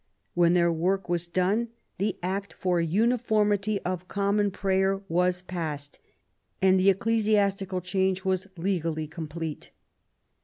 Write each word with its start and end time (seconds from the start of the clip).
When 0.33 0.53
their 0.55 0.71
work 0.73 1.09
was 1.09 1.27
done, 1.27 1.67
the 1.99 2.17
Act 2.23 2.53
for 2.53 2.81
Uniformity 2.81 3.79
of 3.81 4.07
Common 4.07 4.49
Prayer 4.49 5.03
was 5.07 5.43
passed, 5.43 5.99
and 6.59 6.79
the 6.79 6.89
ecclesiastical 6.89 7.81
change 7.81 8.25
was 8.25 8.47
legally 8.57 9.05
complete. 9.07 9.69